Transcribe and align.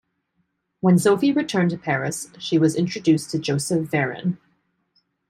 When 0.79 0.97
Sophie 0.97 1.31
returned 1.31 1.69
to 1.69 1.77
Paris, 1.77 2.31
she 2.39 2.57
was 2.57 2.73
introduced 2.75 3.29
to 3.29 3.37
Joseph 3.37 3.87
Varin. 3.87 4.39